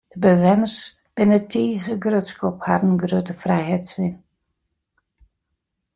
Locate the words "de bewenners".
0.11-0.77